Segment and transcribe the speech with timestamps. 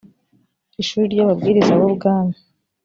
[0.81, 2.35] ishuri ry ‘ababwiriza b’ ubwami.